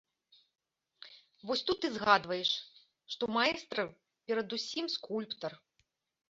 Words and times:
Вось 1.49 1.61
тут 1.67 1.79
і 1.89 1.91
згадваеш, 1.97 2.49
што 3.17 3.23
маэстра 3.37 3.85
перадусім 4.27 4.85
скульптар. 4.95 5.53